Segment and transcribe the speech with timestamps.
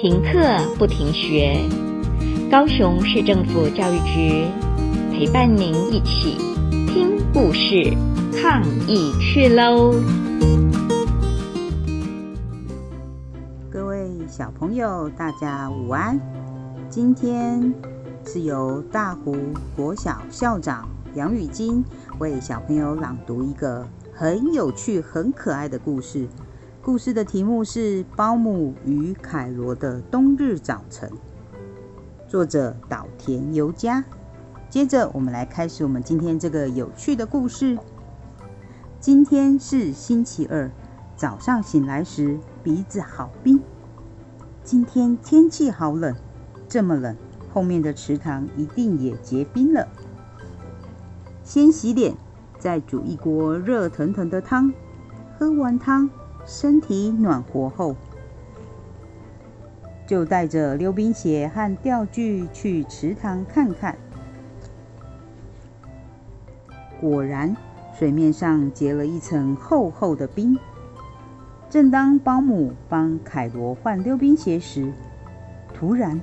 [0.00, 0.38] 停课
[0.78, 1.60] 不停学，
[2.50, 4.46] 高雄市政府教育局
[5.12, 6.38] 陪伴您一起
[6.86, 7.94] 听故事、
[8.40, 9.94] 抗疫去喽！
[13.70, 16.18] 各位小朋友，大家午安。
[16.88, 17.70] 今天
[18.24, 19.36] 是由大湖
[19.76, 21.84] 国小校长杨雨菁
[22.18, 26.26] 为小朋友朗读一个很有趣、很可爱的故事。
[26.82, 31.10] 故事的题目是《保姆与凯罗的冬日早晨》，
[32.26, 34.02] 作者岛田由佳。
[34.70, 37.76] 接着，我们来开始我们今天这个有趣的故事。
[38.98, 40.70] 今天是星期二，
[41.16, 43.60] 早上醒来时鼻子好冰。
[44.64, 46.16] 今天天气好冷，
[46.66, 47.14] 这么冷，
[47.52, 49.86] 后面的池塘一定也结冰了。
[51.44, 52.14] 先洗脸，
[52.58, 54.72] 再煮一锅热腾腾的汤。
[55.38, 56.08] 喝完汤。
[56.46, 57.94] 身体暖和后，
[60.06, 63.96] 就带着溜冰鞋和钓具去池塘看看。
[67.00, 67.56] 果然，
[67.96, 70.58] 水面上结了一层厚厚的冰。
[71.68, 74.92] 正当包姆帮凯罗换溜冰鞋时，
[75.72, 76.20] 突然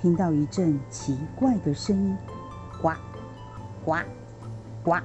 [0.00, 2.16] 听到一阵奇怪的声音：
[2.80, 2.92] 呱
[3.84, 3.96] 呱
[4.84, 5.00] 呱！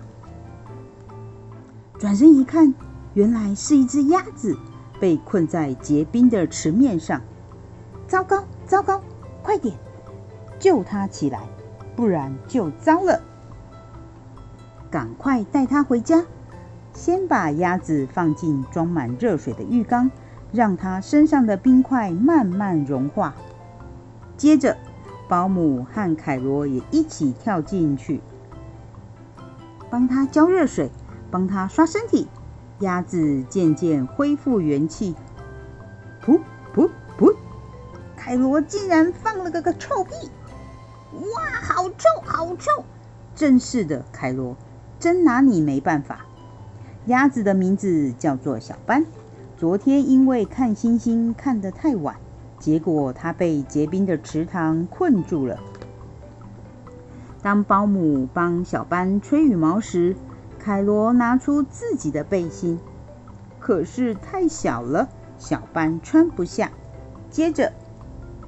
[1.97, 2.73] 转身一看。
[3.13, 4.57] 原来是一只鸭子
[4.99, 7.21] 被困在结冰的池面上。
[8.07, 9.01] 糟糕，糟糕！
[9.41, 9.75] 快点
[10.59, 11.39] 救它起来，
[11.95, 13.21] 不然就糟了。
[14.89, 16.23] 赶快带它回家。
[16.93, 20.11] 先把鸭子放进装满热水的浴缸，
[20.51, 23.33] 让它身上的冰块慢慢融化。
[24.35, 24.75] 接着，
[25.29, 28.19] 保姆和凯罗也一起跳进去，
[29.89, 30.91] 帮它浇热水，
[31.31, 32.27] 帮它刷身体。
[32.81, 35.15] 鸭子渐渐恢复元气，
[36.25, 36.39] 噗
[36.73, 37.35] 噗噗！
[38.17, 40.11] 凯罗竟然放了个个臭屁！
[41.13, 42.83] 哇，好臭，好臭！
[43.35, 44.57] 真是的，凯罗，
[44.99, 46.25] 真拿你没办法。
[47.05, 49.05] 鸭子的名字叫做小班。
[49.57, 52.15] 昨天因为看星星看得太晚，
[52.59, 55.59] 结果它被结冰的池塘困住了。
[57.43, 60.15] 当包姆帮小班吹羽毛时，
[60.63, 62.79] 凯罗拿出自己的背心，
[63.59, 66.69] 可是太小了，小班穿不下。
[67.31, 67.73] 接着，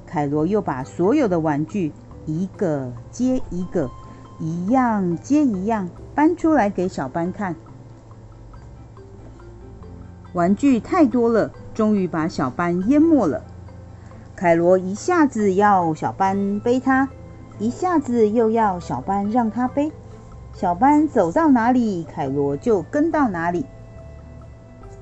[0.06, 1.92] 凯罗又把所有的玩具
[2.24, 3.90] 一个接一个，
[4.38, 7.56] 一样接一样搬出来给小班看。
[10.34, 13.42] 玩具太多了，终于把小班淹没了。
[14.36, 17.08] 凯罗一下子要小班背他，
[17.58, 19.90] 一下子又要小班让他背。
[20.54, 23.66] 小班走到哪里，凯罗就跟到哪里。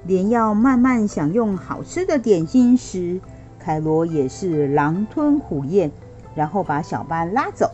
[0.04, 3.20] 连要慢慢享用好吃的点心时，
[3.58, 5.92] 凯罗也是狼吞虎咽，
[6.34, 7.70] 然后把小班拉走。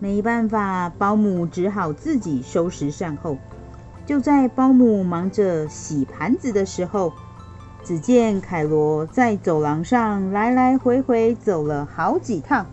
[0.00, 3.38] 没办法，包姆只好自己收拾善后。
[4.04, 7.12] 就在包姆忙着洗盘子的时候，
[7.84, 12.66] 只见凯罗在走廊上来来回回走了好几趟，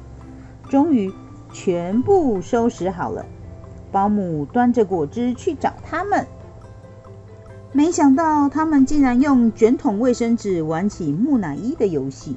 [0.68, 1.14] 终于。
[1.52, 3.26] 全部收拾好了，
[3.92, 6.26] 保姆端着果汁去找他们，
[7.72, 12.36] 没想到他们竟然用卷筒卫生纸玩起木乃伊的游戏。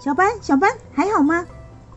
[0.00, 1.46] 小班，小班，还好吗？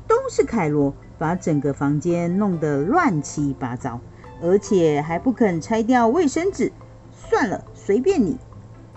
[0.07, 3.99] 都是凯罗把整个房间弄得乱七八糟，
[4.41, 6.71] 而且还不肯拆掉卫生纸。
[7.13, 8.37] 算了，随便你。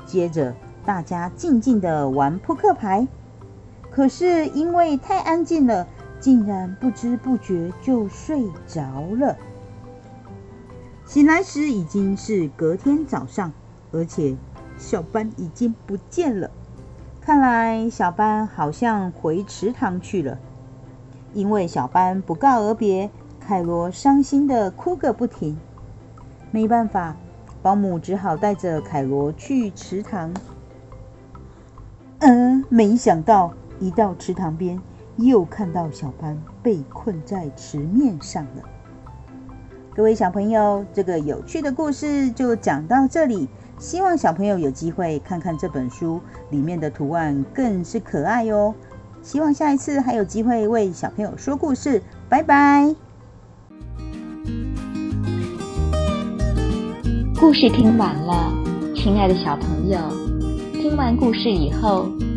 [0.07, 0.55] 接着，
[0.85, 3.07] 大家静静的玩扑克牌。
[3.94, 5.87] 可是因为太安静了，
[6.19, 8.82] 竟然不知不觉就睡着
[9.21, 9.37] 了。
[11.06, 13.53] 醒来时已经是隔天早上，
[13.93, 14.37] 而且
[14.77, 16.50] 小班已经不见了。
[17.21, 20.38] 看来小班好像回池塘去了。
[21.32, 25.56] 因为小班不告而别，凯罗伤心的哭个不停。
[26.50, 27.16] 没办法，
[27.62, 30.34] 保姆只好带着凯罗去池塘。
[32.19, 33.52] 嗯，没想到。
[33.81, 34.81] 一到池塘边，
[35.17, 38.62] 又看到小班被困在池面上了。
[39.94, 43.49] 各位小朋友，这个有趣的故事就讲到这里。
[43.79, 48.75] 希望小朋友有机会看看这本书，里面的图案更是可爱哦。
[49.23, 52.03] 希望下一次还有机会为小朋友说故事。
[52.29, 52.94] 拜拜。
[57.38, 58.53] 故事听完了，
[58.94, 59.99] 亲爱的小朋友，
[60.73, 62.09] 听完故事以后，